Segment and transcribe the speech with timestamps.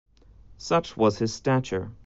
[0.57, 1.91] Such was his stature.